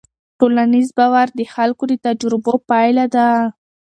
ټولنیز 0.39 0.87
باور 0.97 1.27
د 1.39 1.41
خلکو 1.53 1.83
د 1.91 1.93
تجربو 2.05 2.53
پایله 2.69 3.05
ده. 3.15 3.27